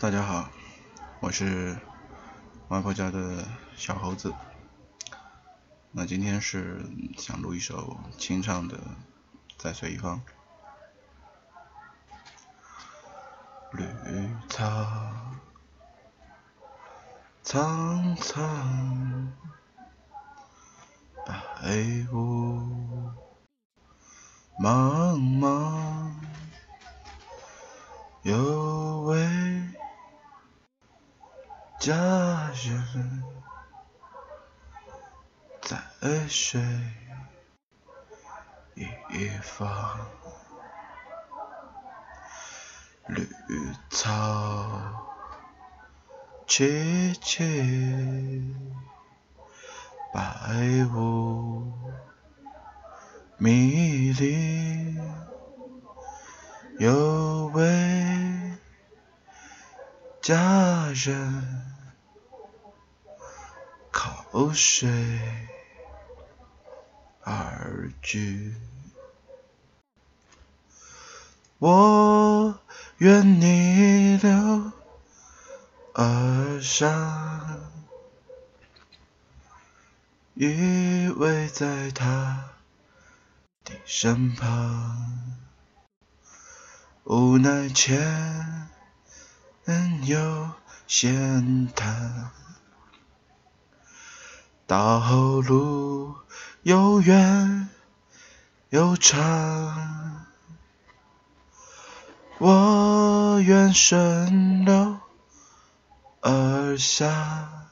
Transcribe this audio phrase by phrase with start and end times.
[0.00, 0.48] 大家好，
[1.20, 1.78] 我是
[2.68, 4.34] 外婆家的小猴子。
[5.90, 6.82] 那今天是
[7.18, 8.78] 想录一首清唱的
[9.58, 10.22] 《在水一方》。
[13.76, 13.84] 绿
[14.48, 14.64] 草
[17.42, 19.30] 苍苍，
[21.26, 23.12] 白雾
[24.58, 25.79] 茫茫，
[31.80, 31.94] 佳
[32.52, 33.24] 人
[35.62, 35.78] 在
[36.28, 36.60] 水
[39.08, 39.98] 一方。
[43.08, 43.26] 绿
[43.88, 44.12] 草
[46.46, 48.54] 萋萋，
[50.12, 51.72] 白雾
[53.38, 54.98] 迷离，
[56.78, 57.64] 有位
[60.22, 61.66] 家人
[63.90, 64.88] 靠水
[67.22, 68.54] 而居，
[71.58, 72.58] 我。
[73.00, 74.72] 愿逆流
[75.94, 77.58] 而上，
[80.34, 82.50] 依偎在他
[83.64, 85.38] 的身旁，
[87.04, 88.59] 无奈前
[90.04, 90.50] 有
[90.86, 92.30] 险滩，
[94.66, 96.16] 道路
[96.62, 97.68] 又远
[98.70, 100.26] 又长。
[102.38, 104.98] 我愿顺流
[106.20, 107.68] 而下，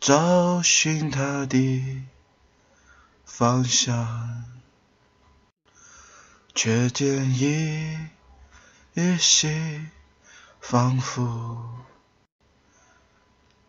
[0.00, 2.04] 找寻他的
[3.24, 4.44] 方向，
[6.54, 7.96] 却见一
[8.94, 9.88] 依稀
[10.60, 11.84] 仿佛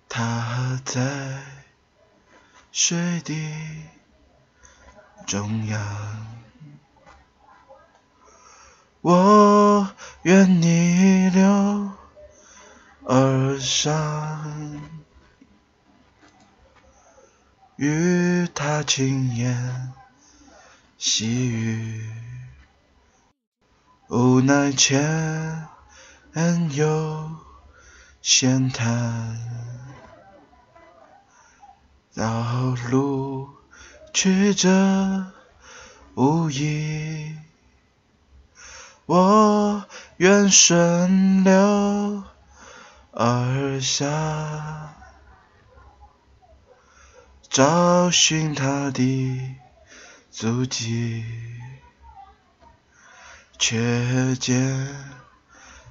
[0.07, 1.41] 他在
[2.71, 3.33] 水的
[5.25, 6.27] 中央。
[9.01, 9.89] 我
[10.21, 11.91] 愿逆流
[13.03, 14.79] 而上，
[17.77, 19.91] 与他轻言
[20.99, 22.11] 细语，
[24.07, 25.67] 无奈前
[26.75, 27.31] 有
[28.21, 29.39] 险滩，
[32.13, 33.49] 道路
[34.13, 35.31] 曲折
[36.13, 37.35] 无依。
[39.07, 39.83] 我
[40.17, 42.23] 愿顺流
[43.11, 44.93] 而下，
[47.49, 49.55] 找寻他的
[50.29, 51.25] 足迹，
[53.57, 54.87] 却见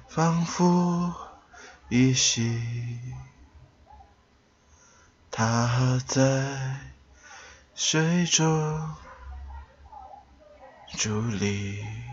[0.07, 1.13] 仿佛
[1.89, 2.99] 依稀，
[5.31, 6.79] 他在
[7.73, 8.95] 水中
[10.93, 12.04] 伫立。